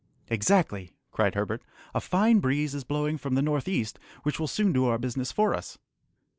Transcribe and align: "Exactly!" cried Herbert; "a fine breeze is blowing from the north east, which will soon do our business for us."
"Exactly!" 0.29 0.95
cried 1.11 1.35
Herbert; 1.35 1.61
"a 1.93 2.01
fine 2.01 2.39
breeze 2.39 2.73
is 2.73 2.83
blowing 2.83 3.19
from 3.19 3.35
the 3.35 3.41
north 3.43 3.67
east, 3.67 3.99
which 4.23 4.39
will 4.39 4.47
soon 4.47 4.73
do 4.73 4.85
our 4.87 4.97
business 4.97 5.31
for 5.31 5.53
us." 5.53 5.77